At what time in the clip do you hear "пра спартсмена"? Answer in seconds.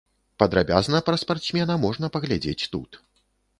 1.09-1.77